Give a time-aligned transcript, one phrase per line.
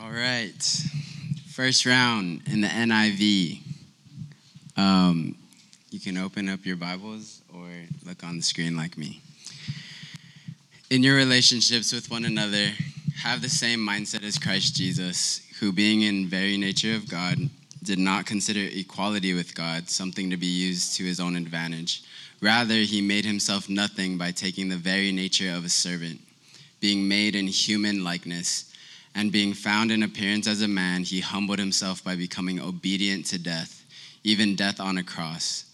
[0.00, 0.62] All right.
[1.48, 3.60] First round in the NIV.
[4.76, 5.36] Um,
[5.90, 7.68] you can open up your Bibles or
[8.06, 9.20] look on the screen like me.
[10.88, 12.70] In your relationships with one another,
[13.22, 17.38] have the same mindset as Christ Jesus, who, being in very nature of God,
[17.82, 22.02] did not consider equality with God something to be used to his own advantage.
[22.40, 26.20] Rather, he made himself nothing by taking the very nature of a servant,
[26.80, 28.71] being made in human likeness
[29.14, 33.38] and being found in appearance as a man, he humbled himself by becoming obedient to
[33.38, 33.84] death,
[34.24, 35.66] even death on a cross.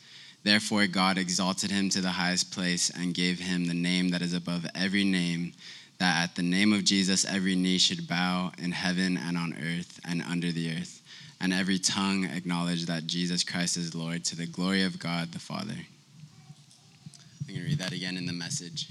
[0.42, 4.32] Therefore, God exalted him to the highest place and gave him the name that is
[4.32, 5.52] above every name,
[5.98, 10.00] that at the name of Jesus every knee should bow in heaven and on earth
[10.04, 11.02] and under the earth,
[11.40, 15.38] and every tongue acknowledge that Jesus Christ is Lord to the glory of God the
[15.38, 15.74] Father.
[15.74, 18.88] I'm going to read that again in the message.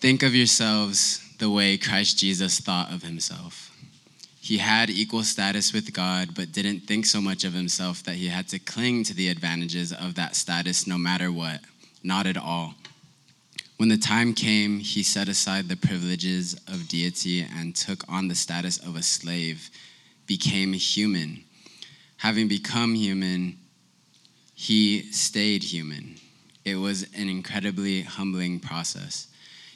[0.00, 3.74] Think of yourselves the way Christ Jesus thought of himself.
[4.42, 8.28] He had equal status with God, but didn't think so much of himself that he
[8.28, 11.60] had to cling to the advantages of that status no matter what.
[12.02, 12.74] Not at all.
[13.78, 18.34] When the time came, he set aside the privileges of deity and took on the
[18.34, 19.70] status of a slave,
[20.26, 21.44] became human.
[22.18, 23.56] Having become human,
[24.54, 26.16] he stayed human.
[26.66, 29.28] It was an incredibly humbling process.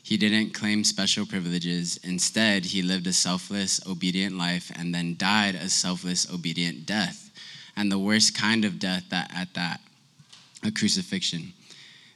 [0.04, 1.98] He didn't claim special privileges.
[2.04, 7.30] Instead, he lived a selfless, obedient life and then died a selfless, obedient death.
[7.74, 9.80] And the worst kind of death that at that,
[10.62, 11.54] a crucifixion.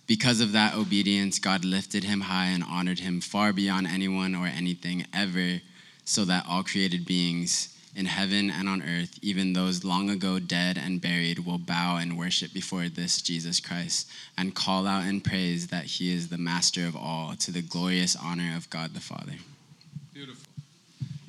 [0.07, 4.47] Because of that obedience, God lifted him high and honored him far beyond anyone or
[4.47, 5.63] anything ever,
[6.05, 10.79] so that all created beings in heaven and on earth, even those long ago dead
[10.79, 15.69] and buried, will bow and worship before this Jesus Christ and call out in praise
[15.69, 19.33] that he is the master of all to the glorious honor of God the Father.
[20.13, 20.45] Beautiful.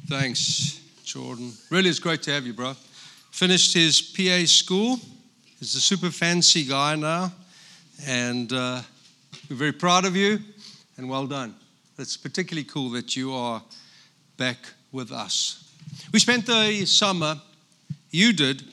[0.07, 1.53] Thanks, Jordan.
[1.69, 2.73] Really, it's great to have you, bro.
[3.31, 4.99] Finished his PA school.
[5.59, 7.31] He's a super fancy guy now.
[8.07, 8.81] And uh,
[9.49, 10.39] we're very proud of you
[10.97, 11.55] and well done.
[11.97, 13.61] It's particularly cool that you are
[14.37, 14.57] back
[14.91, 15.68] with us.
[16.11, 17.39] We spent the summer,
[18.11, 18.63] you did,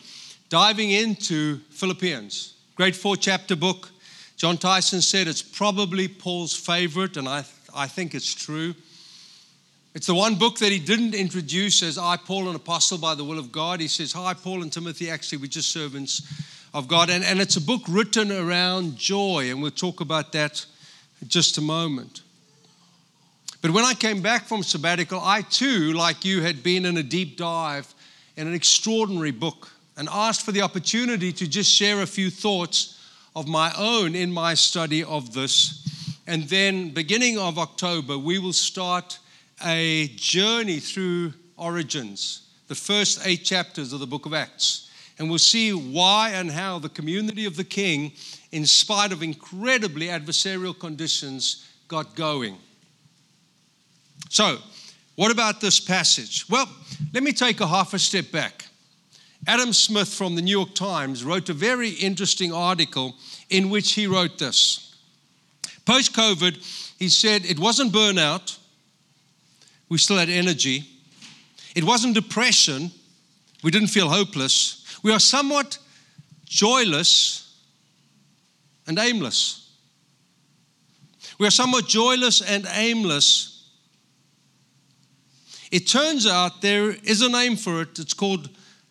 [0.49, 2.55] diving into Philippians.
[2.77, 3.91] Great four chapter book.
[4.37, 7.45] John Tyson said it's probably Paul's favorite, and I,
[7.75, 8.75] I think it's true.
[9.95, 13.25] It's the one book that he didn't introduce as I, Paul, an apostle by the
[13.25, 13.81] will of God.
[13.81, 16.21] He says, Hi, Paul and Timothy, actually, we're just servants
[16.75, 17.09] of God.
[17.09, 20.67] And, and it's a book written around joy, and we'll talk about that
[21.23, 22.21] in just a moment.
[23.67, 27.03] But when I came back from sabbatical, I too, like you, had been in a
[27.03, 27.93] deep dive
[28.37, 33.05] in an extraordinary book and asked for the opportunity to just share a few thoughts
[33.35, 35.85] of my own in my study of this.
[36.29, 39.19] And then, beginning of October, we will start
[39.65, 44.89] a journey through Origins, the first eight chapters of the book of Acts.
[45.19, 48.13] And we'll see why and how the community of the king,
[48.53, 52.59] in spite of incredibly adversarial conditions, got going.
[54.29, 54.59] So,
[55.15, 56.49] what about this passage?
[56.49, 56.69] Well,
[57.13, 58.67] let me take a half a step back.
[59.47, 63.15] Adam Smith from the New York Times wrote a very interesting article
[63.49, 64.97] in which he wrote this.
[65.85, 66.57] Post COVID,
[66.99, 68.59] he said it wasn't burnout,
[69.89, 70.85] we still had energy.
[71.77, 72.91] It wasn't depression,
[73.63, 74.99] we didn't feel hopeless.
[75.03, 75.79] We are somewhat
[76.45, 77.57] joyless
[78.87, 79.71] and aimless.
[81.39, 83.56] We are somewhat joyless and aimless
[85.71, 87.99] it turns out there is a name for it.
[87.99, 88.49] It's called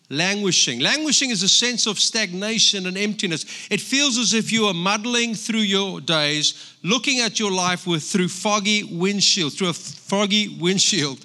[0.08, 0.80] languishing.
[0.80, 3.44] Languishing is a sense of stagnation and emptiness.
[3.70, 8.02] It feels as if you are muddling through your days, looking at your life with
[8.02, 11.24] through foggy windshield, through a foggy windshield.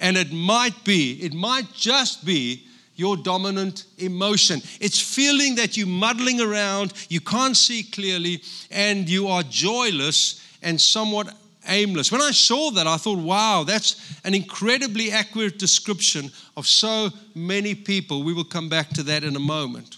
[0.00, 4.60] And it might be, it might just be your dominant emotion.
[4.80, 10.80] It's feeling that you're muddling around, you can't see clearly, and you are joyless and
[10.80, 11.32] somewhat
[11.68, 12.12] aimless.
[12.12, 17.74] When I saw that, I thought, wow, that's an incredibly accurate description of so many
[17.74, 18.22] people.
[18.22, 19.96] We will come back to that in a moment.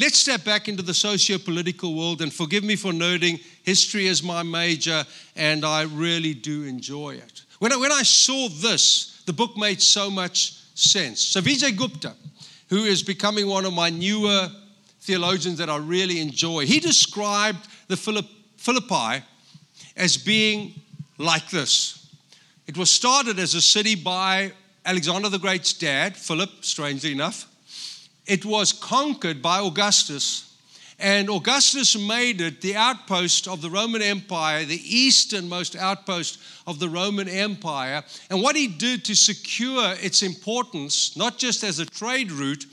[0.00, 4.22] Let's step back into the socio political world and forgive me for noting history as
[4.22, 7.42] my major, and I really do enjoy it.
[7.58, 11.20] When I, when I saw this, the book made so much sense.
[11.20, 12.14] So, Nijay Gupta,
[12.68, 14.48] who is becoming one of my newer
[15.00, 19.24] theologians that I really enjoy, he described the Philippi
[19.98, 20.72] as being
[21.18, 22.08] like this.
[22.66, 24.52] It was started as a city by
[24.84, 27.46] Alexander the Great's dad, Philip, strangely enough.
[28.26, 30.54] It was conquered by Augustus,
[31.00, 36.88] And Augustus made it the outpost of the Roman Empire, the easternmost outpost of the
[36.88, 38.02] Roman Empire.
[38.30, 42.66] And what he did to secure its importance, not just as a trade route,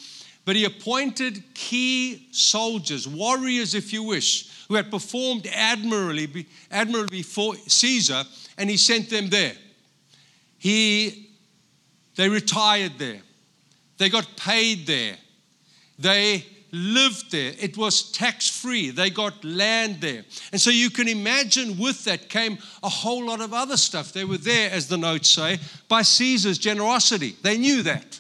[0.44, 7.56] but he appointed key soldiers, warriors, if you wish, who had performed admirably, admirably before
[7.56, 8.24] Caesar,
[8.58, 9.54] and he sent them there.
[10.58, 11.30] He,
[12.16, 13.22] they retired there.
[13.98, 15.16] They got paid there.
[16.00, 17.54] They lived there.
[17.60, 18.90] It was tax free.
[18.90, 20.26] They got land there.
[20.52, 24.12] And so you can imagine with that came a whole lot of other stuff.
[24.12, 27.36] They were there, as the notes say, by Caesar's generosity.
[27.42, 28.20] They knew that.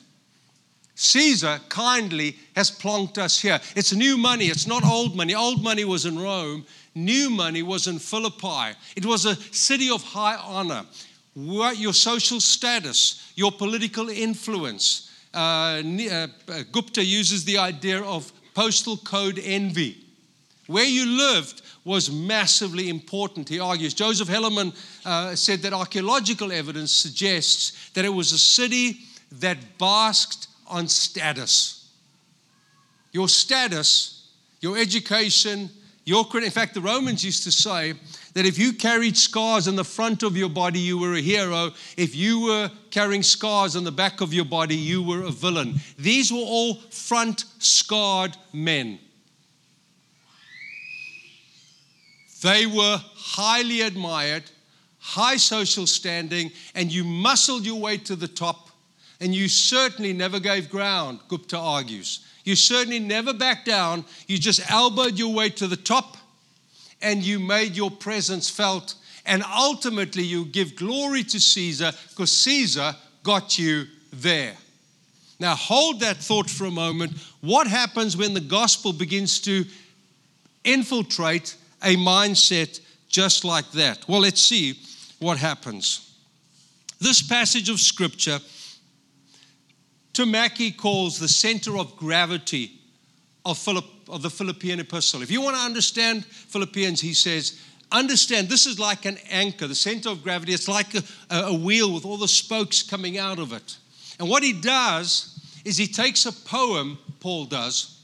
[0.95, 3.59] Caesar kindly has plonked us here.
[3.75, 5.35] It's new money, it's not old money.
[5.35, 6.65] Old money was in Rome,
[6.95, 8.77] new money was in Philippi.
[8.95, 10.85] It was a city of high honor.
[11.35, 15.11] Your social status, your political influence.
[15.33, 16.27] Uh, uh,
[16.71, 19.97] Gupta uses the idea of postal code envy.
[20.67, 23.93] Where you lived was massively important, he argues.
[23.93, 24.73] Joseph Hellerman
[25.05, 28.99] uh, said that archaeological evidence suggests that it was a city
[29.33, 31.91] that basked on status.
[33.11, 34.29] Your status,
[34.61, 35.69] your education,
[36.05, 37.93] your In fact, the Romans used to say
[38.35, 41.71] that if you carried scars on the front of your body, you were a hero.
[41.97, 45.75] If you were carrying scars on the back of your body, you were a villain.
[45.97, 48.99] These were all front scarred men.
[52.43, 54.43] They were highly admired,
[54.99, 58.64] high social standing, and you muscled your way to the top
[59.19, 62.25] and you certainly never gave ground, Gupta argues.
[62.43, 64.05] You certainly never backed down.
[64.27, 66.17] You just elbowed your way to the top
[67.01, 68.95] and you made your presence felt.
[69.25, 74.53] And ultimately, you give glory to Caesar because Caesar got you there.
[75.39, 77.13] Now, hold that thought for a moment.
[77.41, 79.65] What happens when the gospel begins to
[80.63, 82.79] infiltrate a mindset
[83.09, 84.07] just like that?
[84.07, 84.79] Well, let's see
[85.19, 86.13] what happens.
[86.99, 88.39] This passage of scripture
[90.15, 92.79] Tamaki calls the center of gravity
[93.45, 93.67] of,
[94.09, 95.21] of the Philippian epistle.
[95.21, 97.59] If you want to understand Philippians, he says,
[97.91, 100.53] understand this is like an anchor, the center of gravity.
[100.53, 103.77] It's like a, a wheel with all the spokes coming out of it.
[104.17, 108.01] And what he does is he takes a poem, Paul does,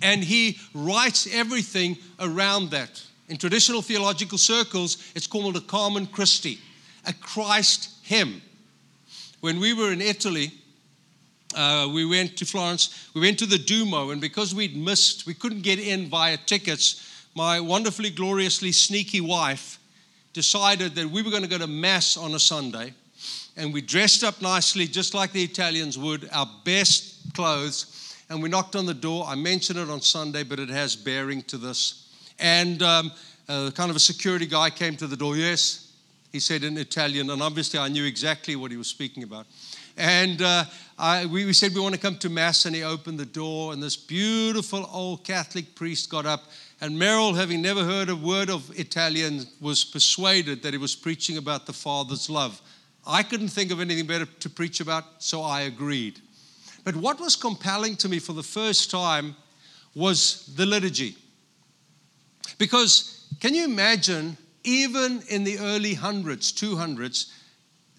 [0.00, 3.02] and he writes everything around that.
[3.28, 6.58] In traditional theological circles, it's called a Carmen Christi,
[7.04, 8.42] a Christ hymn.
[9.40, 10.52] When we were in Italy,
[11.54, 15.34] uh, we went to Florence, we went to the Duomo, and because we'd missed, we
[15.34, 19.78] couldn't get in via tickets, my wonderfully, gloriously sneaky wife
[20.32, 22.94] decided that we were going to go to Mass on a Sunday.
[23.56, 28.16] And we dressed up nicely, just like the Italians would, our best clothes.
[28.30, 29.24] And we knocked on the door.
[29.26, 32.08] I mentioned it on Sunday, but it has bearing to this.
[32.38, 33.12] And um,
[33.48, 35.36] uh, kind of a security guy came to the door.
[35.36, 35.92] Yes,
[36.32, 37.28] he said in Italian.
[37.30, 39.46] And obviously, I knew exactly what he was speaking about.
[39.96, 40.64] And uh,
[41.00, 43.72] I, we, we said we want to come to Mass, and he opened the door,
[43.72, 46.44] and this beautiful old Catholic priest got up.
[46.82, 51.38] And Meryl, having never heard a word of Italian, was persuaded that he was preaching
[51.38, 52.60] about the Father's love.
[53.06, 56.20] I couldn't think of anything better to preach about, so I agreed.
[56.84, 59.36] But what was compelling to me for the first time
[59.94, 61.16] was the liturgy.
[62.58, 67.32] Because can you imagine, even in the early hundreds, 200s,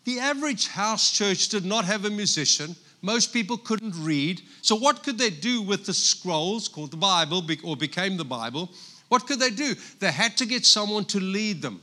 [0.03, 4.41] the average house church did not have a musician, most people couldn't read.
[4.61, 8.69] So, what could they do with the scrolls called the Bible or became the Bible?
[9.09, 9.75] What could they do?
[9.99, 11.81] They had to get someone to lead them.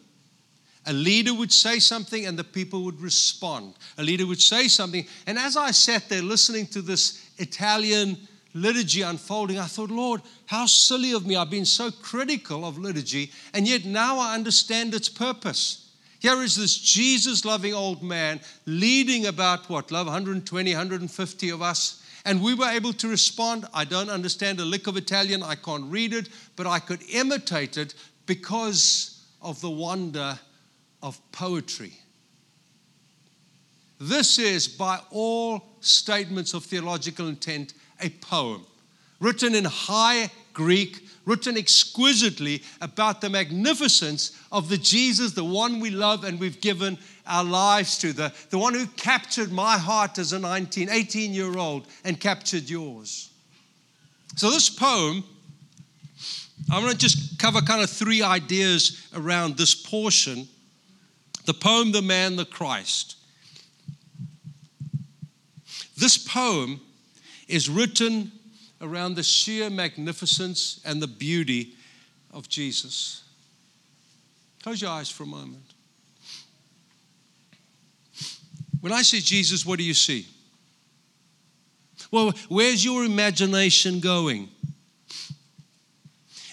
[0.87, 3.75] A leader would say something and the people would respond.
[3.99, 5.07] A leader would say something.
[5.27, 8.17] And as I sat there listening to this Italian
[8.55, 11.37] liturgy unfolding, I thought, Lord, how silly of me.
[11.37, 15.88] I've been so critical of liturgy, and yet now I understand its purpose.
[16.21, 22.03] Here is this Jesus loving old man leading about what, love, 120, 150 of us.
[22.25, 23.67] And we were able to respond.
[23.73, 27.77] I don't understand a lick of Italian, I can't read it, but I could imitate
[27.77, 27.95] it
[28.27, 30.39] because of the wonder
[31.03, 31.93] of poetry.
[34.01, 38.65] This is, by all statements of theological intent, a poem
[39.21, 45.91] written in high Greek, written exquisitely about the magnificence of the Jesus, the one we
[45.91, 50.33] love and we've given our lives to, the, the one who captured my heart as
[50.33, 53.31] a 19, 18 year old and captured yours.
[54.37, 55.23] So, this poem,
[56.71, 60.49] I'm going to just cover kind of three ideas around this portion
[61.45, 63.17] the poem, The Man, the Christ.
[65.97, 66.81] This poem
[67.49, 68.33] is written
[68.81, 71.75] around the sheer magnificence and the beauty
[72.33, 73.25] of Jesus.
[74.63, 75.65] Close your eyes for a moment.
[78.81, 80.27] When I say Jesus, what do you see?
[82.11, 84.49] Well, where's your imagination going?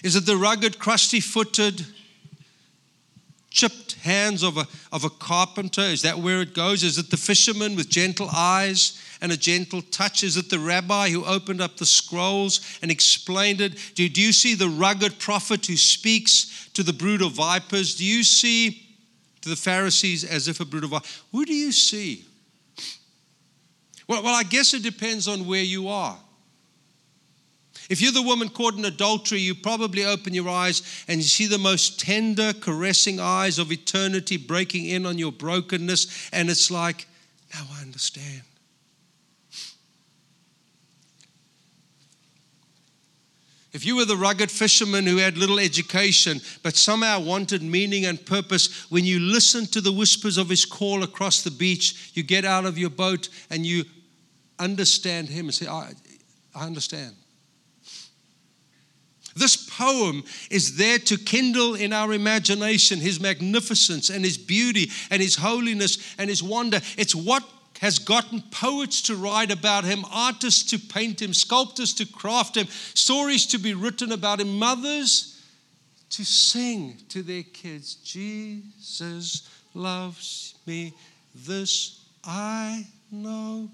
[0.02, 1.86] Is it the rugged, crusty footed,
[3.50, 5.80] chipped hands of a, of a carpenter?
[5.80, 6.82] Is that where it goes?
[6.82, 10.22] Is it the fisherman with gentle eyes and a gentle touch?
[10.22, 13.92] Is it the rabbi who opened up the scrolls and explained it?
[13.94, 17.94] Do, do you see the rugged prophet who speaks to the brood of vipers?
[17.94, 18.82] Do you see
[19.42, 21.22] to the Pharisees as if a brood of vipers?
[21.32, 22.24] Who do you see?
[24.08, 26.18] Well, well, I guess it depends on where you are.
[27.88, 31.46] If you're the woman caught in adultery, you probably open your eyes and you see
[31.46, 37.06] the most tender, caressing eyes of eternity breaking in on your brokenness, and it's like,
[37.54, 38.42] now I understand.
[43.76, 48.24] If you were the rugged fisherman who had little education but somehow wanted meaning and
[48.24, 52.46] purpose, when you listen to the whispers of his call across the beach, you get
[52.46, 53.84] out of your boat and you
[54.58, 55.92] understand him and say, I,
[56.54, 57.16] I understand.
[59.34, 65.20] This poem is there to kindle in our imagination his magnificence and his beauty and
[65.20, 66.80] his holiness and his wonder.
[66.96, 67.44] It's what
[67.80, 72.66] has gotten poets to write about him, artists to paint him, sculptors to craft him,
[72.94, 75.42] stories to be written about him, mothers
[76.10, 80.94] to sing to their kids Jesus loves me,
[81.34, 83.70] this I know.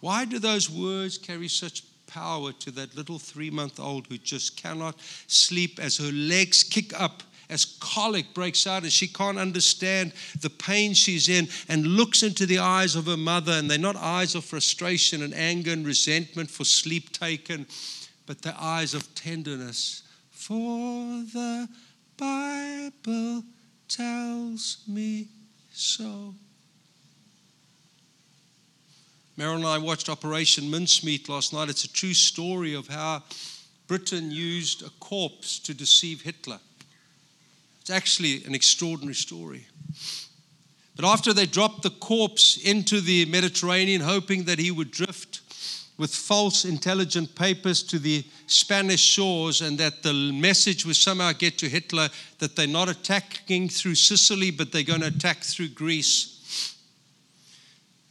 [0.00, 4.56] Why do those words carry such power to that little three month old who just
[4.56, 7.22] cannot sleep as her legs kick up?
[7.52, 12.46] As colic breaks out, and she can't understand the pain she's in, and looks into
[12.46, 16.50] the eyes of her mother, and they're not eyes of frustration and anger and resentment
[16.50, 17.66] for sleep taken,
[18.24, 20.02] but the eyes of tenderness.
[20.30, 20.56] For
[21.34, 21.68] the
[22.16, 23.44] Bible
[23.86, 25.28] tells me
[25.72, 26.34] so.
[29.38, 31.68] Meryl and I watched Operation Mincemeat last night.
[31.68, 33.22] It's a true story of how
[33.88, 36.58] Britain used a corpse to deceive Hitler.
[37.82, 39.66] It's actually an extraordinary story.
[40.94, 45.40] But after they dropped the corpse into the Mediterranean, hoping that he would drift
[45.98, 51.58] with false intelligent papers to the Spanish shores and that the message would somehow get
[51.58, 52.08] to Hitler
[52.38, 56.76] that they're not attacking through Sicily, but they're going to attack through Greece.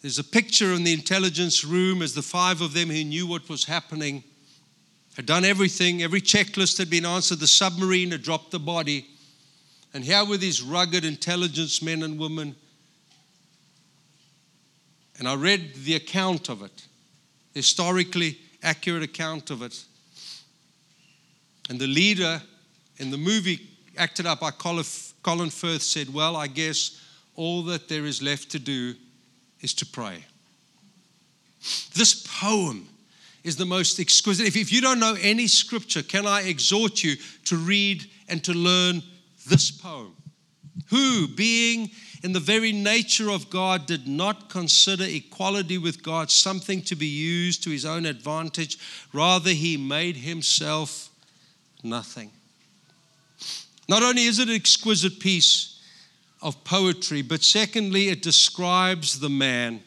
[0.01, 3.47] There's a picture in the intelligence room as the five of them who knew what
[3.47, 4.25] was happening
[5.15, 9.07] had done everything, every checklist had been answered, the submarine had dropped the body.
[9.93, 12.55] And here were these rugged intelligence men and women.
[15.19, 16.87] And I read the account of it,
[17.53, 19.83] historically accurate account of it.
[21.69, 22.41] And the leader
[22.97, 23.67] in the movie
[23.97, 26.99] acted up by Colin Firth said, Well, I guess
[27.35, 28.95] all that there is left to do
[29.61, 30.25] is to pray.
[31.93, 32.87] This poem
[33.43, 34.47] is the most exquisite.
[34.47, 38.53] If, if you don't know any scripture, can I exhort you to read and to
[38.53, 39.03] learn
[39.45, 40.15] this poem?
[40.89, 41.91] Who, being
[42.23, 47.07] in the very nature of God, did not consider equality with God something to be
[47.07, 48.77] used to his own advantage.
[49.13, 51.09] Rather, he made himself
[51.83, 52.31] nothing.
[53.89, 55.71] Not only is it an exquisite piece,
[56.41, 59.81] of poetry, but secondly, it describes the man.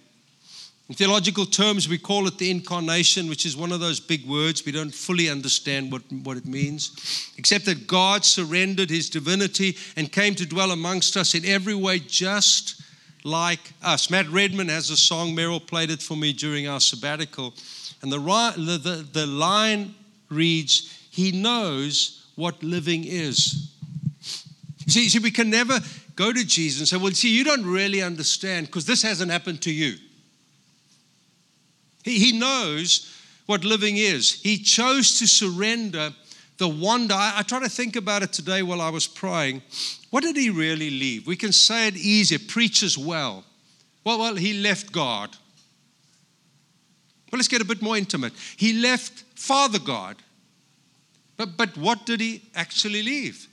[0.89, 4.67] In theological terms, we call it the incarnation, which is one of those big words.
[4.67, 10.13] We don't fully understand what, what it means, except that God surrendered his divinity and
[10.13, 12.83] came to dwell amongst us in every way, just
[13.25, 14.11] like us.
[14.11, 17.55] Matt Redman has a song, Meryl played it for me during our sabbatical.
[18.03, 19.95] And the, the, the, the line
[20.29, 23.71] reads, He knows what living is.
[24.87, 25.81] See, see, we can never
[26.15, 29.63] go to Jesus and say, Well, see, you don't really understand because this hasn't happened
[29.63, 29.97] to you.
[32.05, 33.11] He, he knows
[33.47, 34.41] what living is.
[34.43, 36.13] He chose to surrender
[36.59, 37.15] the wonder.
[37.15, 39.63] I, I try to think about it today while I was praying.
[40.11, 41.27] What did he really leave?
[41.27, 43.45] We can say it easier, preaches well.
[44.05, 45.31] Well, well, he left God.
[47.33, 48.33] Well, let's get a bit more intimate.
[48.57, 50.17] He left Father God.
[51.37, 53.49] But, but what did he actually leave?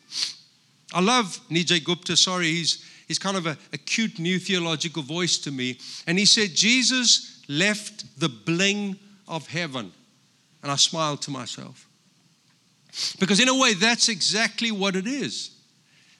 [0.94, 2.16] I love Nijay Gupta.
[2.16, 5.80] Sorry, he's, he's kind of a, a cute new theological voice to me.
[6.06, 9.92] And he said, Jesus left the bling of heaven.
[10.64, 11.88] And I smiled to myself.
[13.20, 15.52] Because in a way, that's exactly what it is.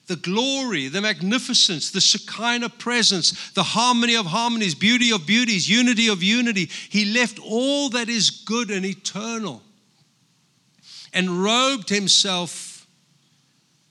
[0.08, 6.08] The glory, the magnificence, the Shekinah presence, the harmony of harmonies, beauty of beauties, unity
[6.08, 6.68] of unity.
[6.88, 9.62] He left all that is good and eternal
[11.12, 12.86] and robed himself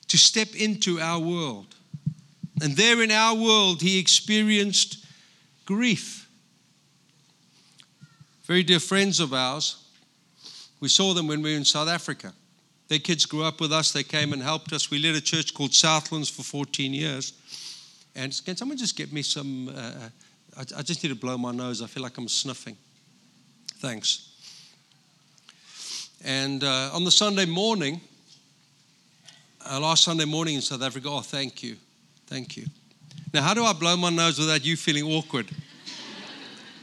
[0.07, 1.75] to step into our world.
[2.62, 5.05] And there in our world, he experienced
[5.65, 6.21] grief.
[8.51, 9.77] Very dear friends of ours,
[10.81, 12.34] we saw them when we were in South Africa.
[12.89, 14.91] Their kids grew up with us, they came and helped us.
[14.91, 17.31] We led a church called Southlands for 14 years.
[18.13, 19.70] And can someone just get me some?
[19.70, 20.10] Uh, uh,
[20.58, 21.81] I, I just need to blow my nose.
[21.81, 22.75] I feel like I'm sniffing.
[23.75, 24.34] Thanks.
[26.22, 28.01] And uh, on the Sunday morning,
[29.65, 31.77] uh, last Sunday morning in South Africa, oh, thank you.
[32.27, 32.65] Thank you.
[33.34, 35.50] Now, how do I blow my nose without you feeling awkward?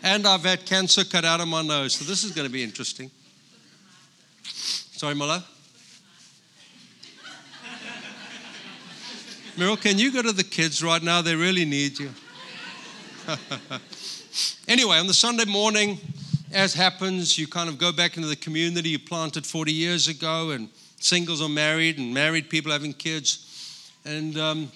[0.02, 2.62] And I've had cancer cut out of my nose, so this is going to be
[2.62, 3.10] interesting.
[4.42, 5.46] Sorry, love?
[9.56, 11.20] Meryl, can you go to the kids right now?
[11.20, 12.10] They really need you.
[14.68, 15.98] anyway, on the Sunday morning,
[16.52, 20.50] as happens, you kind of go back into the community you planted 40 years ago,
[20.50, 20.68] and
[21.00, 23.92] singles are married, and married people having kids.
[24.04, 24.72] And um,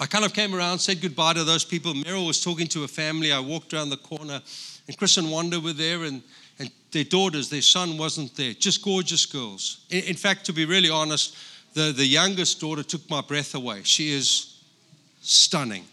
[0.00, 1.94] I kind of came around, said goodbye to those people.
[1.94, 3.30] Meryl was talking to a family.
[3.30, 4.42] I walked around the corner,
[4.88, 6.20] and Chris and Wanda were there, and,
[6.58, 8.54] and their daughters, their son wasn't there.
[8.54, 9.86] Just gorgeous girls.
[9.90, 11.36] In, in fact, to be really honest,
[11.74, 13.82] the, the youngest daughter took my breath away.
[13.84, 14.60] She is
[15.22, 15.84] stunning,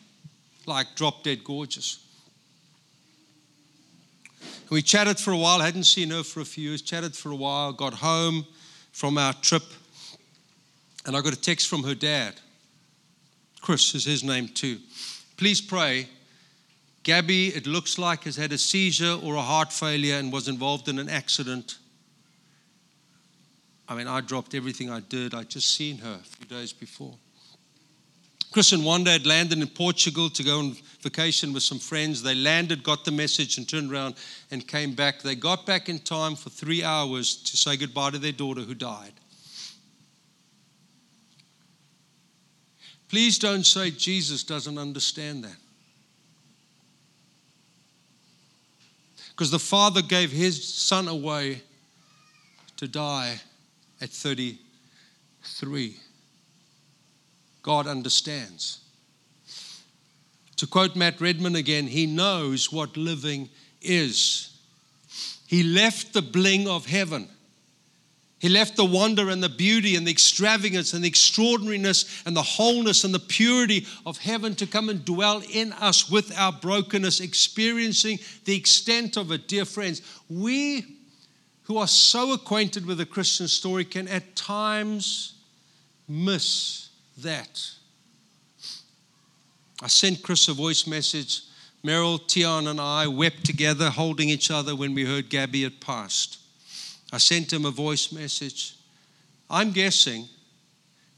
[0.66, 2.00] like drop dead gorgeous.
[4.72, 7.36] We chatted for a while, hadn't seen her for a few years, chatted for a
[7.36, 8.48] while, got home
[8.94, 9.64] from our trip,
[11.06, 12.36] and I got a text from her dad.
[13.62, 14.80] Chris is his name too.
[15.38, 16.08] Please pray.
[17.04, 20.88] Gabby, it looks like, has had a seizure or a heart failure and was involved
[20.88, 21.78] in an accident.
[23.88, 25.34] I mean, I dropped everything I did.
[25.34, 27.14] I'd just seen her a few days before.
[28.52, 32.22] Chris and Wanda had landed in Portugal to go on vacation with some friends.
[32.22, 34.16] They landed, got the message, and turned around
[34.52, 35.22] and came back.
[35.22, 38.74] They got back in time for three hours to say goodbye to their daughter who
[38.74, 39.14] died.
[43.12, 45.58] Please don't say Jesus doesn't understand that.
[49.32, 51.62] Because the Father gave his Son away
[52.78, 53.42] to die
[54.00, 55.98] at 33.
[57.62, 58.80] God understands.
[60.56, 63.50] To quote Matt Redman again, he knows what living
[63.82, 64.58] is.
[65.48, 67.28] He left the bling of heaven
[68.42, 72.42] he left the wonder and the beauty and the extravagance and the extraordinariness and the
[72.42, 77.20] wholeness and the purity of heaven to come and dwell in us with our brokenness,
[77.20, 79.48] experiencing the extent of it.
[79.48, 80.84] Dear friends, we
[81.66, 85.36] who are so acquainted with the Christian story can at times
[86.10, 87.64] miss that.
[89.84, 91.42] I sent Chris a voice message.
[91.86, 96.40] Meryl, Tian, and I wept together, holding each other when we heard Gabby had passed.
[97.12, 98.76] I sent him a voice message.
[99.50, 100.28] I'm guessing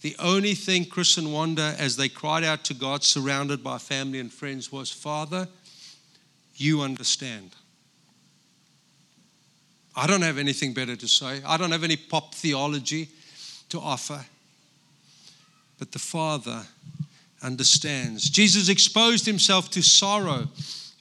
[0.02, 4.20] the only thing Chris and Wanda, as they cried out to God, surrounded by family
[4.20, 5.48] and friends, was Father,
[6.56, 7.52] you understand.
[9.96, 11.42] I don't have anything better to say.
[11.46, 13.10] I don't have any pop theology
[13.70, 14.26] to offer.
[15.78, 16.64] But the Father
[17.42, 18.30] understands.
[18.30, 20.48] Jesus exposed himself to sorrow,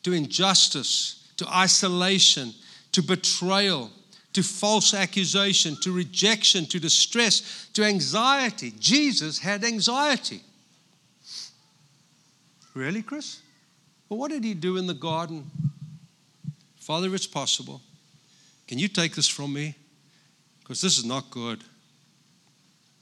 [0.02, 2.52] to injustice, to isolation,
[2.92, 3.90] to betrayal
[4.32, 8.72] to false accusation, to rejection, to distress, to anxiety.
[8.78, 10.40] Jesus had anxiety.
[12.74, 13.40] Really, Chris?
[14.08, 15.50] Well, what did he do in the garden?
[16.76, 17.80] Father, it's possible,
[18.66, 19.74] can you take this from me?
[20.60, 21.62] Because this is not good.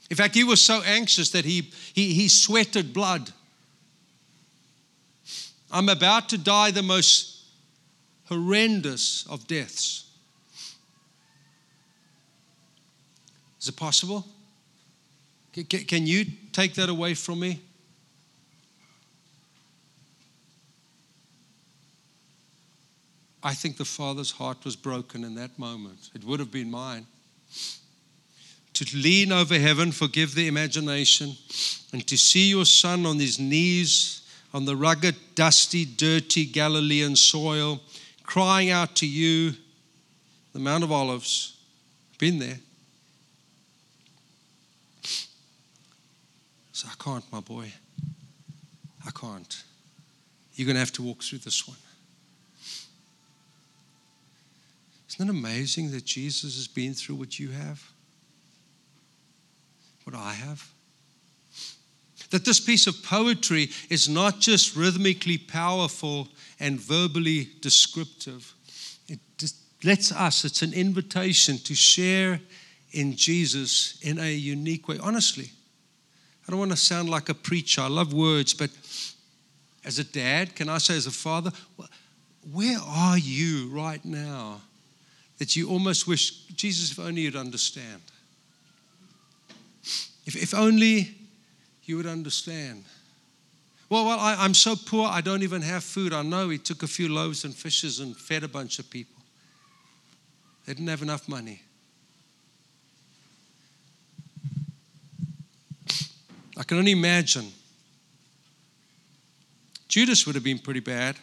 [0.09, 3.31] In fact, he was so anxious that he, he, he sweated blood.
[5.71, 7.45] I'm about to die the most
[8.25, 10.10] horrendous of deaths.
[13.61, 14.25] Is it possible?
[15.53, 17.61] Can you take that away from me?
[23.43, 26.09] I think the Father's heart was broken in that moment.
[26.15, 27.05] It would have been mine.
[28.73, 31.35] To lean over heaven, forgive the imagination,
[31.91, 34.21] and to see your son on his knees
[34.53, 37.79] on the rugged, dusty, dirty Galilean soil,
[38.23, 39.53] crying out to you,
[40.53, 41.57] the Mount of Olives.
[42.17, 42.59] Been there.
[46.81, 47.71] So I can't, my boy.
[49.05, 49.63] I can't.
[50.55, 51.77] You're going to have to walk through this one.
[55.07, 57.87] Isn't it amazing that Jesus has been through what you have?
[60.05, 60.67] What I have?
[62.31, 68.55] That this piece of poetry is not just rhythmically powerful and verbally descriptive.
[69.07, 72.41] It just lets us, it's an invitation to share
[72.91, 74.97] in Jesus in a unique way.
[74.99, 75.51] Honestly,
[76.47, 77.81] I don't want to sound like a preacher.
[77.81, 78.69] I love words, but
[79.85, 81.51] as a dad, can I say as a father,
[82.51, 84.61] where are you right now
[85.37, 88.01] that you almost wish, Jesus, if only you'd understand?
[90.25, 91.15] If, if only
[91.83, 92.83] you would understand.
[93.89, 96.13] Well, well I, I'm so poor, I don't even have food.
[96.13, 99.21] I know he took a few loaves and fishes and fed a bunch of people.
[100.65, 101.61] They didn't have enough money.
[106.57, 107.51] I can only imagine.
[109.87, 111.17] Judas would have been pretty bad.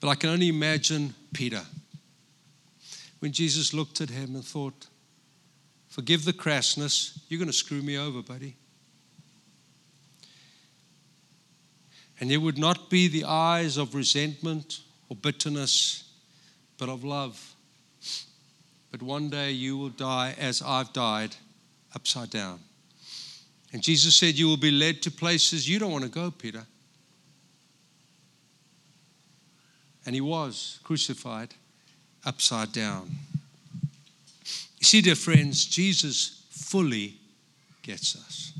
[0.00, 1.62] But I can only imagine Peter.
[3.20, 4.86] When Jesus looked at him and thought,
[5.88, 8.56] Forgive the crassness, you're going to screw me over, buddy.
[12.18, 16.02] And it would not be the eyes of resentment or bitterness,
[16.78, 17.54] but of love.
[18.90, 21.36] But one day you will die as I've died,
[21.94, 22.58] upside down.
[23.74, 26.64] And Jesus said, You will be led to places you don't want to go, Peter.
[30.06, 31.52] And he was crucified
[32.24, 33.10] upside down.
[34.78, 37.14] You see, dear friends, Jesus fully
[37.82, 38.52] gets us.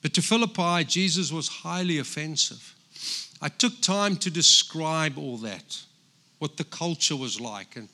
[0.00, 2.74] But to Philippi, Jesus was highly offensive.
[3.42, 5.82] I took time to describe all that,
[6.38, 7.88] what the culture was like, and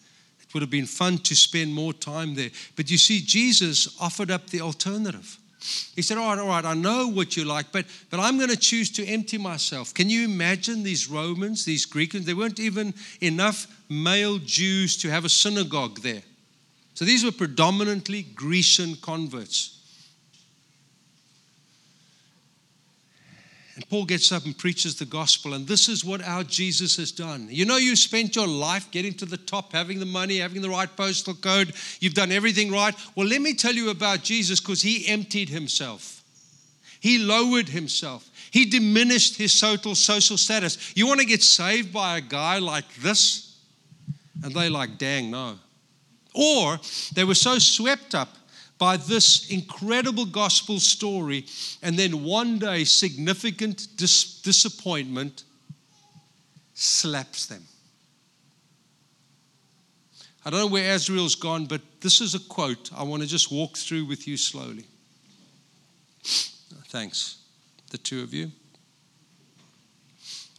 [0.51, 2.51] it would have been fun to spend more time there.
[2.75, 5.39] But you see, Jesus offered up the alternative.
[5.95, 8.51] He said, All right, all right, I know what you like, but, but I'm going
[8.51, 9.95] to choose to empty myself.
[9.95, 12.19] Can you imagine these Romans, these Greeks?
[12.19, 16.23] There weren't even enough male Jews to have a synagogue there.
[16.95, 19.80] So these were predominantly Grecian converts.
[23.81, 27.11] And Paul gets up and preaches the gospel, and this is what our Jesus has
[27.11, 27.49] done.
[27.51, 30.69] You know, you spent your life getting to the top, having the money, having the
[30.69, 32.95] right postal code, you've done everything right.
[33.16, 36.23] Well, let me tell you about Jesus because he emptied himself,
[37.01, 40.93] he lowered himself, he diminished his social status.
[40.95, 43.57] You want to get saved by a guy like this?
[44.45, 45.59] And they like, dang, no.
[46.35, 46.79] Or
[47.14, 48.29] they were so swept up
[48.81, 51.45] by this incredible gospel story,
[51.83, 55.45] and then one day, significant dis- disappointment
[56.73, 57.62] slaps them.
[60.47, 63.53] I don't know where Azrael's gone, but this is a quote I want to just
[63.53, 64.87] walk through with you slowly.
[66.88, 67.37] Thanks,
[67.90, 68.51] the two of you.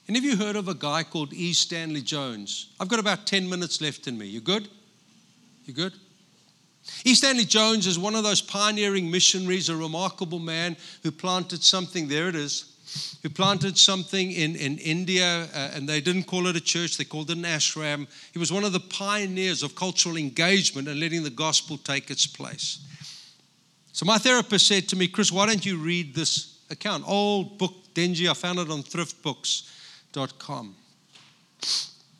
[0.07, 1.53] Any of you heard of a guy called E.
[1.53, 2.67] Stanley Jones?
[2.79, 4.27] I've got about 10 minutes left in me.
[4.27, 4.67] You good?
[5.65, 5.93] You good?
[7.03, 7.15] E.
[7.15, 12.27] Stanley Jones is one of those pioneering missionaries, a remarkable man who planted something, there
[12.27, 12.71] it is,
[13.23, 17.03] who planted something in, in India, uh, and they didn't call it a church, they
[17.03, 18.07] called it an ashram.
[18.33, 22.27] He was one of the pioneers of cultural engagement and letting the gospel take its
[22.27, 22.79] place.
[23.93, 27.03] So my therapist said to me, Chris, why don't you read this account?
[27.07, 30.75] Old book, dingy, I found it on thriftbooks.com.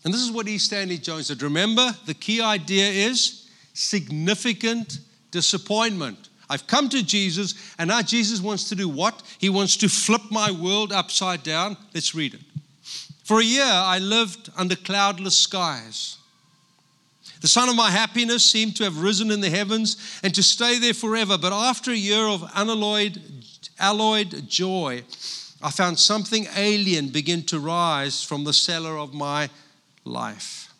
[0.04, 0.58] And this is what E.
[0.58, 1.42] Stanley Jones said.
[1.42, 3.41] Remember, the key idea is
[3.74, 5.00] significant
[5.32, 6.30] disappointment.
[6.50, 9.24] I've come to Jesus, and now Jesus wants to do what?
[9.38, 11.78] He wants to flip my world upside down.
[11.94, 12.42] Let's read it.
[13.24, 16.18] For a year, I lived under cloudless skies.
[17.40, 20.78] The sun of my happiness seemed to have risen in the heavens and to stay
[20.78, 21.38] there forever.
[21.38, 23.20] But after a year of unalloyed,
[23.80, 25.04] alloyed joy,
[25.64, 29.50] I found something alien begin to rise from the cellar of my
[30.04, 30.71] life.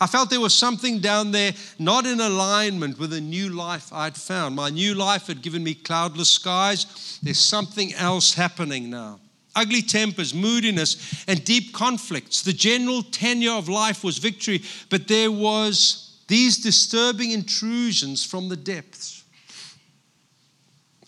[0.00, 4.16] I felt there was something down there not in alignment with the new life I'd
[4.16, 4.54] found.
[4.54, 7.18] My new life had given me cloudless skies.
[7.22, 9.20] There's something else happening now.
[9.54, 12.42] Ugly tempers, moodiness, and deep conflicts.
[12.42, 18.56] The general tenure of life was victory, but there was these disturbing intrusions from the
[18.56, 19.24] depths.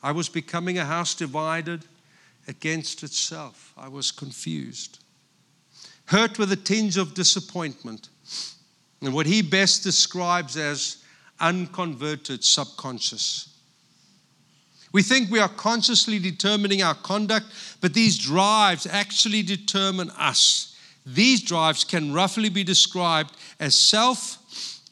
[0.03, 1.87] I was becoming a house divided
[2.47, 3.73] against itself.
[3.77, 4.99] I was confused.
[6.07, 8.11] Hurt with a tinge of disappointment
[9.05, 11.05] and what he best describes as
[11.41, 13.51] unconverted subconscious.
[14.93, 17.47] We think we are consciously determining our conduct,
[17.81, 20.77] but these drives actually determine us.
[21.05, 24.39] These drives can roughly be described as self,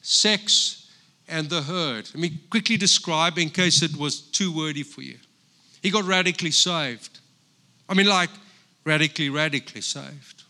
[0.03, 0.91] sex,
[1.29, 2.11] and the herd.
[2.13, 5.19] Let me quickly describe in case it was too wordy for you.
[5.83, 7.21] He got radically saved.
[7.89, 8.31] I mean, like
[8.85, 10.42] radically, radically saved.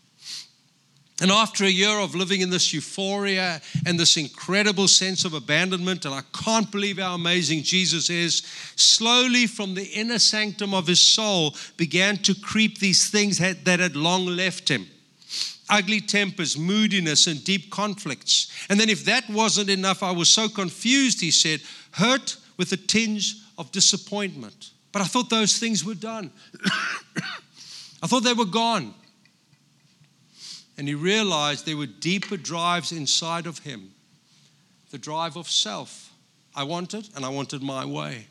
[1.21, 6.05] And after a year of living in this euphoria and this incredible sense of abandonment,
[6.05, 8.41] and I can't believe how amazing Jesus is,
[8.75, 13.95] slowly from the inner sanctum of his soul began to creep these things that had
[13.95, 14.87] long left him
[15.69, 18.51] ugly tempers, moodiness, and deep conflicts.
[18.69, 22.77] And then, if that wasn't enough, I was so confused, he said, hurt with a
[22.77, 24.71] tinge of disappointment.
[24.91, 26.31] But I thought those things were done.
[28.03, 28.93] I thought they were gone.
[30.77, 33.91] And he realized there were deeper drives inside of him
[34.93, 36.13] the drive of self.
[36.55, 38.27] I wanted, and I wanted my way.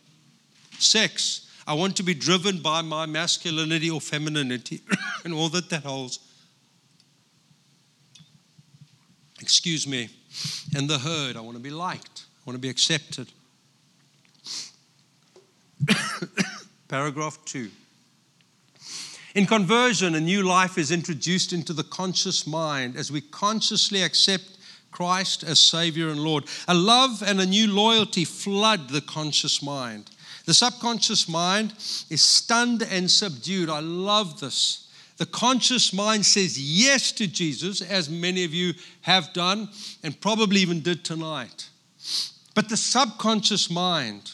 [0.78, 1.50] Sex.
[1.66, 4.80] I want to be driven by my masculinity or femininity
[5.24, 6.20] and all that that holds.
[9.40, 10.08] Excuse me.
[10.76, 11.36] And the herd.
[11.36, 13.26] I want to be liked, I want to be accepted.
[16.88, 17.70] Paragraph two.
[19.34, 24.58] In conversion, a new life is introduced into the conscious mind as we consciously accept
[24.90, 26.44] Christ as Savior and Lord.
[26.68, 30.10] A love and a new loyalty flood the conscious mind.
[30.44, 31.72] The subconscious mind
[32.10, 33.70] is stunned and subdued.
[33.70, 34.88] I love this.
[35.16, 39.68] The conscious mind says yes to Jesus, as many of you have done
[40.02, 41.70] and probably even did tonight.
[42.54, 44.32] But the subconscious mind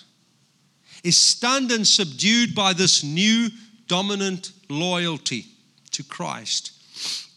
[1.04, 3.48] is stunned and subdued by this new
[3.86, 5.46] dominant loyalty
[5.92, 6.72] to Christ,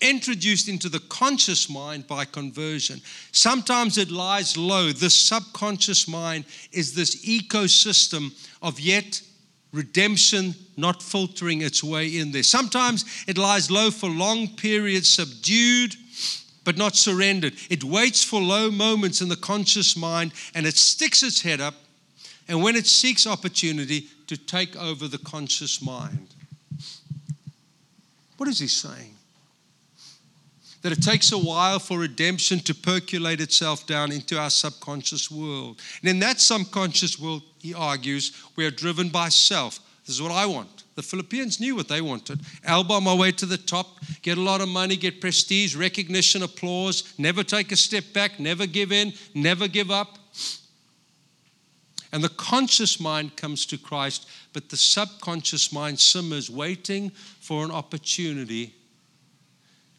[0.02, 3.02] introduced into the conscious mind by conversion.
[3.32, 4.92] Sometimes it lies low.
[4.92, 9.22] This subconscious mind is this ecosystem of yet
[9.72, 12.44] redemption not filtering its way in there.
[12.44, 15.96] Sometimes it lies low for long periods, subdued
[16.64, 17.54] but not surrendered.
[17.70, 21.76] It waits for low moments in the conscious mind and it sticks its head up.
[22.48, 26.28] And when it seeks opportunity to take over the conscious mind,
[28.42, 29.14] what is he saying?
[30.82, 35.80] That it takes a while for redemption to percolate itself down into our subconscious world.
[36.02, 39.80] And in that subconscious world, he argues, we are driven by self.
[40.08, 40.86] This is what I want.
[40.96, 42.40] The Philippians knew what they wanted.
[42.64, 47.14] Elbow my way to the top, get a lot of money, get prestige, recognition, applause,
[47.20, 50.18] never take a step back, never give in, never give up.
[52.12, 57.72] And the conscious mind comes to Christ, but the subconscious mind simmers, waiting for an
[57.72, 58.74] opportunity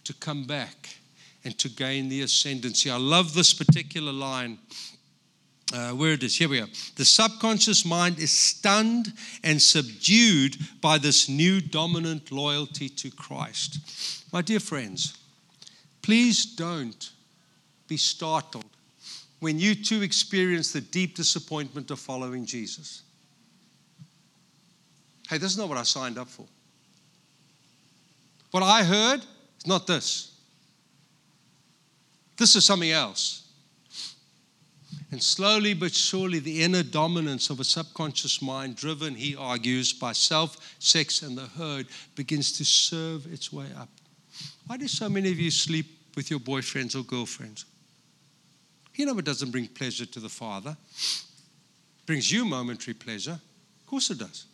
[0.04, 0.96] to come back
[1.44, 2.90] and to gain the ascendancy.
[2.90, 4.58] I love this particular line.
[5.72, 6.68] Uh, where it is, here we are.
[6.96, 13.78] The subconscious mind is stunned and subdued by this new dominant loyalty to Christ.
[14.32, 15.16] My dear friends,
[16.02, 17.10] please don't
[17.88, 18.71] be startled
[19.42, 23.02] when you too experience the deep disappointment of following Jesus.
[25.28, 26.46] Hey, this is not what I signed up for.
[28.52, 29.18] What I heard
[29.58, 30.38] is not this.
[32.36, 33.48] This is something else.
[35.10, 40.12] And slowly but surely, the inner dominance of a subconscious mind, driven, he argues, by
[40.12, 43.88] self, sex, and the herd, begins to serve its way up.
[44.68, 47.64] Why do so many of you sleep with your boyfriends or girlfriends?
[48.94, 50.76] You know it doesn't bring pleasure to the Father.
[50.80, 53.40] It brings you momentary pleasure.
[53.80, 54.46] Of course it does.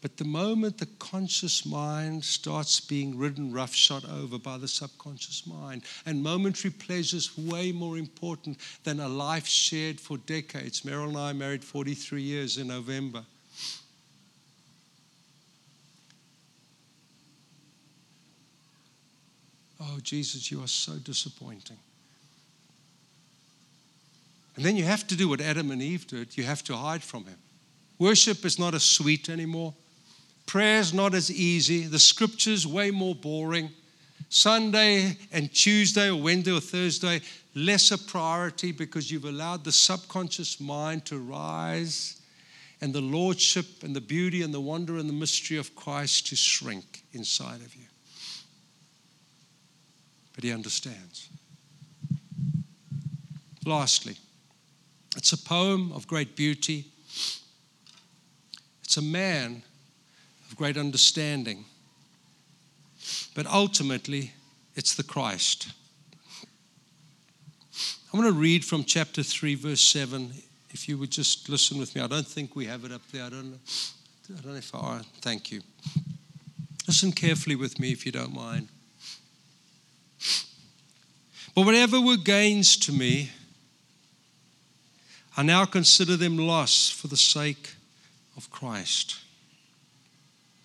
[0.00, 5.82] But the moment the conscious mind starts being ridden roughshod over by the subconscious mind,
[6.06, 10.82] and momentary pleasures way more important than a life shared for decades.
[10.82, 13.24] Meryl and I married 43 years in November.
[19.80, 21.76] Oh, Jesus, you are so disappointing.
[24.56, 27.02] And then you have to do what Adam and Eve did you have to hide
[27.02, 27.38] from him.
[27.98, 29.72] Worship is not as sweet anymore.
[30.46, 31.82] Prayer's not as easy.
[31.82, 33.70] The scripture's way more boring.
[34.30, 37.20] Sunday and Tuesday or Wednesday or Thursday,
[37.54, 42.20] lesser priority because you've allowed the subconscious mind to rise
[42.80, 46.36] and the lordship and the beauty and the wonder and the mystery of Christ to
[46.36, 47.86] shrink inside of you
[50.38, 51.30] but he understands.
[53.66, 54.14] Lastly,
[55.16, 56.84] it's a poem of great beauty.
[58.84, 59.64] It's a man
[60.48, 61.64] of great understanding.
[63.34, 64.30] But ultimately,
[64.76, 65.72] it's the Christ.
[68.14, 70.32] I'm going to read from chapter 3, verse 7.
[70.70, 72.00] If you would just listen with me.
[72.00, 73.24] I don't think we have it up there.
[73.24, 73.58] I don't know,
[74.30, 74.78] I don't know if I.
[74.78, 75.00] are.
[75.20, 75.62] Thank you.
[76.86, 78.68] Listen carefully with me if you don't mind.
[81.58, 83.30] But whatever were gains to me,
[85.36, 87.74] I now consider them loss for the sake
[88.36, 89.16] of Christ.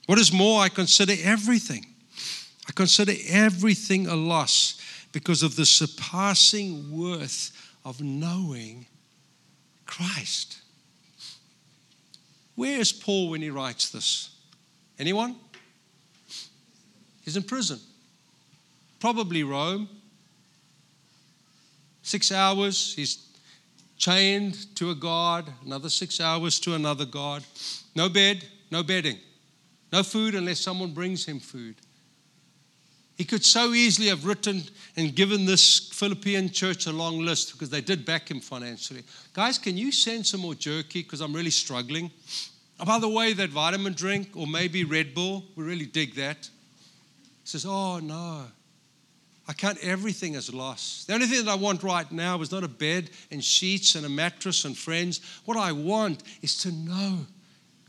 [0.05, 1.87] What is more, I consider everything.
[2.69, 4.79] I consider everything a loss
[5.11, 8.85] because of the surpassing worth of knowing
[9.87, 10.61] Christ.
[12.53, 14.29] Where is Paul when he writes this?
[14.99, 15.37] Anyone?
[17.25, 17.79] He's in prison.
[18.99, 19.89] Probably Rome.
[22.03, 23.25] Six hours, he's
[23.97, 27.43] chained to a guard, another six hours to another guard.
[27.95, 29.17] No bed, no bedding.
[29.91, 31.75] No food unless someone brings him food.
[33.15, 34.63] He could so easily have written
[34.97, 39.03] and given this Philippian church a long list because they did back him financially.
[39.33, 42.11] Guys, can you send some more jerky because I'm really struggling?
[42.79, 46.49] Oh, by the way, that vitamin drink or maybe Red Bull, we really dig that.
[47.43, 48.45] He says, Oh, no.
[49.47, 51.03] I count everything as loss.
[51.05, 54.05] The only thing that I want right now is not a bed and sheets and
[54.05, 55.19] a mattress and friends.
[55.45, 57.25] What I want is to know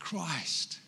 [0.01, 0.81] Christ.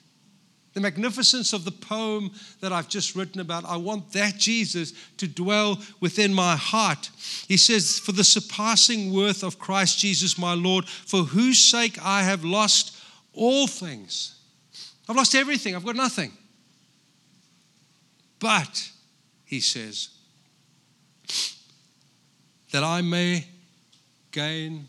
[0.74, 5.28] The magnificence of the poem that I've just written about, I want that Jesus to
[5.28, 7.10] dwell within my heart.
[7.48, 12.24] He says, For the surpassing worth of Christ Jesus my Lord, for whose sake I
[12.24, 12.98] have lost
[13.32, 14.34] all things.
[15.08, 16.32] I've lost everything, I've got nothing.
[18.38, 18.90] But,
[19.44, 20.10] he says,
[22.72, 23.46] that I may
[24.32, 24.88] gain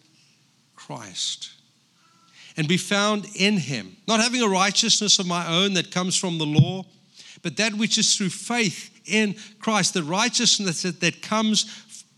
[0.75, 1.51] Christ
[2.57, 6.37] and be found in him, not having a righteousness of my own that comes from
[6.37, 6.83] the law,
[7.43, 11.65] but that which is through faith in Christ, the righteousness that, that comes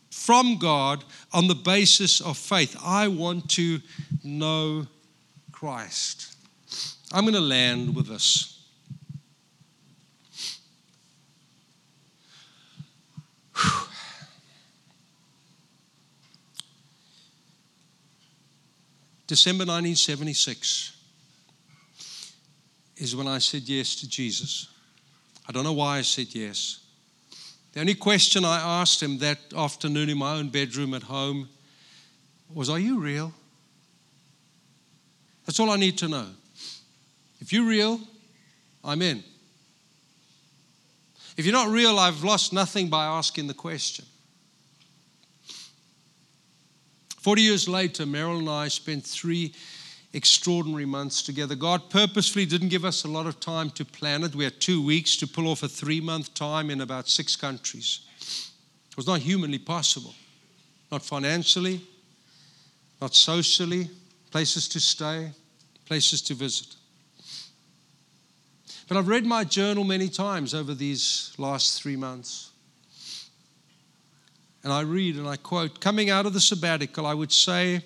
[0.09, 1.03] from God
[1.33, 2.75] on the basis of faith.
[2.83, 3.79] I want to
[4.23, 4.87] know
[5.51, 6.35] Christ.
[7.11, 8.55] I'm going to land with this.
[19.29, 20.97] December 1976
[22.97, 24.67] is when I said yes to Jesus.
[25.47, 26.79] I don't know why I said yes.
[27.73, 31.47] The only question I asked him that afternoon in my own bedroom at home
[32.51, 33.31] was, Are you real?
[35.45, 36.25] That's all I need to know.
[37.39, 38.01] If you're real,
[38.83, 39.23] I'm in.
[41.37, 44.05] If you're not real, I've lost nothing by asking the question.
[47.19, 49.53] 40 years later, Meryl and I spent three
[50.13, 51.53] extraordinary months together.
[51.53, 54.33] God purposefully didn't give us a lot of time to plan it.
[54.33, 57.99] We had two weeks to pull off a three month time in about six countries.
[58.89, 60.15] It was not humanly possible,
[60.91, 61.81] not financially,
[63.01, 63.89] not socially,
[64.31, 65.31] places to stay,
[65.85, 66.75] places to visit.
[68.87, 72.48] But I've read my journal many times over these last three months.
[74.63, 77.83] And I read and I quote Coming out of the sabbatical, I would say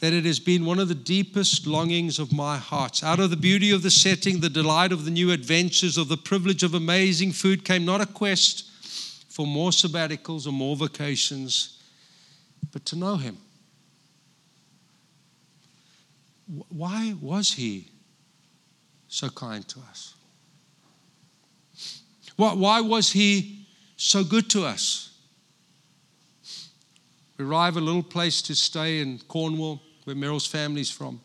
[0.00, 3.04] that it has been one of the deepest longings of my heart.
[3.04, 6.16] Out of the beauty of the setting, the delight of the new adventures, of the
[6.16, 8.70] privilege of amazing food, came not a quest
[9.28, 11.82] for more sabbaticals or more vacations,
[12.72, 13.36] but to know Him.
[16.68, 17.88] Why was He
[19.08, 20.14] so kind to us?
[22.36, 25.09] Why was He so good to us?
[27.40, 31.22] We arrive at a little place to stay in Cornwall, where Meryl's family's from.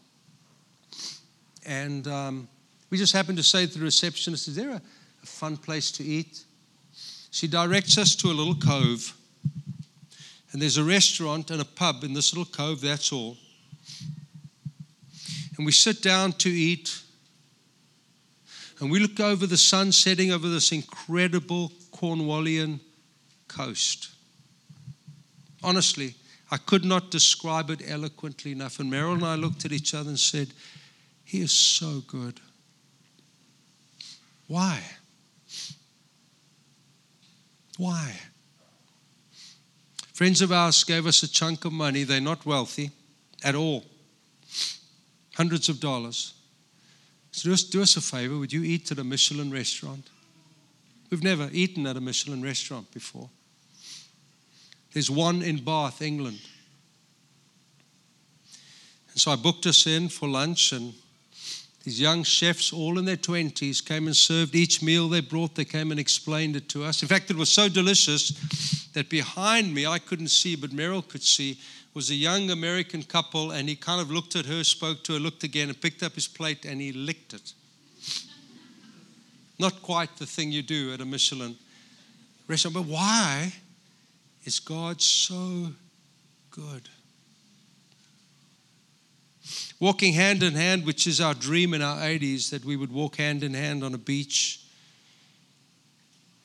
[1.65, 2.47] And um,
[2.89, 4.82] we just happened to say to the receptionist, Is there a,
[5.21, 6.45] a fun place to eat?
[7.32, 9.13] She directs us to a little cove.
[10.54, 13.36] And there's a restaurant and a pub in this little cove, that's all.
[15.58, 16.97] And we sit down to eat.
[18.80, 22.80] And we look over the sun setting over this incredible Cornwallian
[23.49, 24.14] coast
[25.65, 26.15] honestly,
[26.51, 28.80] I could not describe it eloquently enough.
[28.80, 30.49] And Meryl and I looked at each other and said,
[31.23, 32.39] He is so good.
[34.47, 34.82] Why?
[37.78, 38.15] Why?
[40.13, 42.04] Friends of ours gave us a chunk of money.
[42.04, 42.91] They're not wealthy
[43.43, 43.84] at all,
[45.36, 46.34] hundreds of dollars.
[47.32, 48.38] So do us, do us a favor.
[48.38, 50.10] Would you eat at a Michelin restaurant?
[51.10, 53.30] We've never eaten at a Michelin restaurant before.
[54.95, 56.39] There's one in Bath, England.
[59.12, 60.93] And so I booked us in for lunch, and
[61.84, 65.55] these young chefs, all in their 20s, came and served each meal they brought.
[65.55, 67.02] They came and explained it to us.
[67.02, 71.23] In fact, it was so delicious that behind me, I couldn't see, but Meryl could
[71.23, 71.60] see,
[71.93, 75.19] was a young American couple, and he kind of looked at her, spoke to her,
[75.19, 77.52] looked again, and picked up his plate and he licked it.
[79.60, 81.58] Not quite the thing you do at a Michelin
[82.48, 83.52] restaurant, but why?
[84.46, 85.67] Is God so
[86.52, 86.87] good?
[89.79, 93.17] Walking hand in hand, which is our dream in our 80s, that we would walk
[93.17, 94.62] hand in hand on a beach.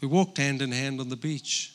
[0.01, 1.73] We walked hand in hand on the beach.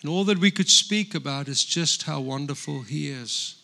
[0.00, 3.62] And all that we could speak about is just how wonderful He is.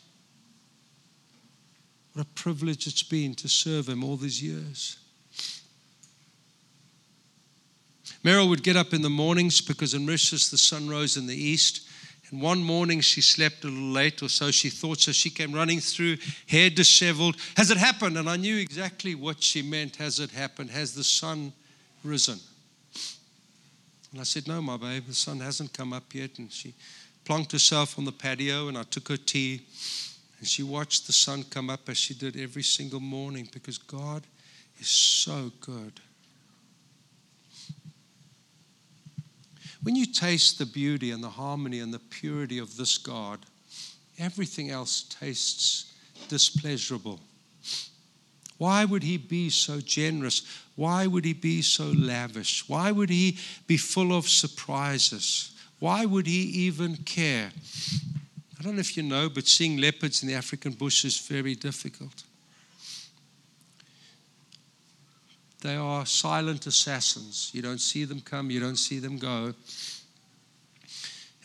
[2.12, 4.98] What a privilege it's been to serve Him all these years.
[8.24, 11.36] Meryl would get up in the mornings because in Mauritius the sun rose in the
[11.36, 11.88] east.
[12.30, 15.00] And one morning she slept a little late or so, she thought.
[15.00, 16.16] So she came running through,
[16.46, 17.36] hair disheveled.
[17.56, 18.16] Has it happened?
[18.16, 19.96] And I knew exactly what she meant.
[19.96, 20.70] Has it happened?
[20.70, 21.52] Has the sun
[22.04, 22.38] risen?
[24.12, 26.38] And I said, No, my babe, the sun hasn't come up yet.
[26.38, 26.74] And she
[27.24, 29.62] plonked herself on the patio, and I took her tea.
[30.38, 34.22] And she watched the sun come up as she did every single morning because God
[34.78, 36.00] is so good.
[39.82, 43.40] When you taste the beauty and the harmony and the purity of this God,
[44.18, 45.92] everything else tastes
[46.28, 47.20] displeasurable.
[48.58, 50.42] Why would he be so generous?
[50.76, 52.68] Why would he be so lavish?
[52.68, 55.50] Why would he be full of surprises?
[55.80, 57.50] Why would he even care?
[58.58, 61.56] I don't know if you know, but seeing leopards in the African bush is very
[61.56, 62.22] difficult.
[65.62, 67.50] They are silent assassins.
[67.54, 69.54] You don't see them come, you don't see them go.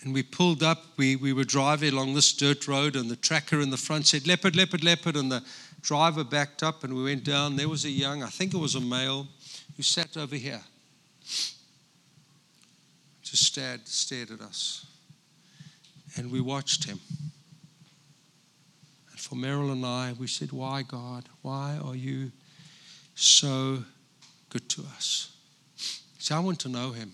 [0.02, 3.62] And we pulled up, we, we were driving along this dirt road, and the tracker
[3.62, 5.16] in the front said, Leopard, leopard, leopard.
[5.16, 5.44] And the
[5.82, 7.56] driver backed up, and we went down.
[7.56, 9.28] There was a young, I think it was a male,
[9.76, 10.62] who sat over here.
[13.22, 14.86] Just stared, stared at us.
[16.16, 17.00] And we watched him.
[19.12, 21.26] And for Meryl and I, we said, Why, God?
[21.44, 22.32] Why are you
[23.14, 23.84] so
[24.50, 25.36] good to us.
[26.20, 27.14] See, I want to know him.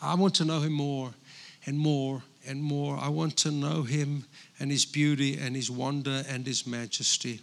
[0.00, 1.12] I want to know him more
[1.64, 2.98] and more and more.
[2.98, 4.24] I want to know him
[4.58, 7.40] and his beauty and his wonder and his majesty.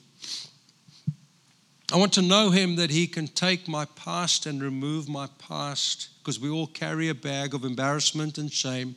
[1.91, 6.09] I want to know him that he can take my past and remove my past
[6.19, 8.95] because we all carry a bag of embarrassment and shame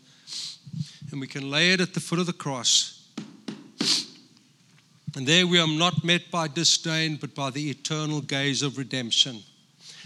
[1.10, 2.95] and we can lay it at the foot of the cross.
[5.16, 9.42] And there we are not met by disdain, but by the eternal gaze of redemption.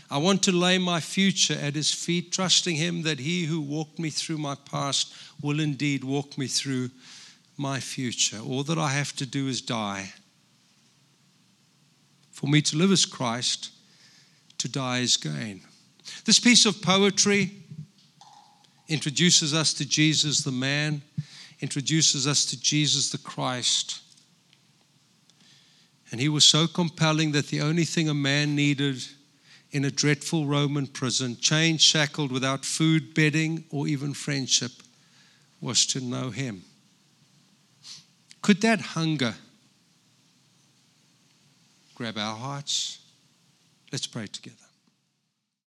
[0.09, 3.99] I want to lay my future at his feet, trusting him that he who walked
[3.99, 6.91] me through my past will indeed walk me through
[7.57, 8.39] my future.
[8.39, 10.13] All that I have to do is die.
[12.31, 13.73] For me to live is Christ,
[14.59, 15.61] to die is gain.
[16.25, 17.51] This piece of poetry
[18.87, 21.03] introduces us to Jesus the man,
[21.61, 24.03] introduces us to Jesus the Christ.
[26.11, 29.03] And he was so compelling that the only thing a man needed
[29.71, 34.73] in a dreadful Roman prison, chained, shackled, without food, bedding, or even friendship,
[35.61, 36.63] was to know him.
[38.43, 39.35] Could that hunger
[41.95, 42.99] grab our hearts?
[43.93, 44.57] Let's pray together.